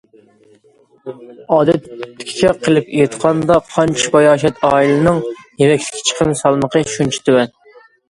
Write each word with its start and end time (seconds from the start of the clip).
ئادەتتىكىچە 1.55 2.55
قىلىپ 2.65 2.89
ئېيتقاندا، 2.95 3.59
قانچە 3.75 4.11
باياشات 4.19 4.67
ئائىلىنىڭ 4.73 5.23
يېمەكلىك 5.63 6.05
چىقىم 6.11 6.37
سالمىقى 6.45 6.87
شۇنچە 6.99 7.27
تۆۋەن. 7.31 7.59